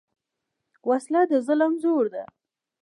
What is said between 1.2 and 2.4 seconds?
د ظلم زور ده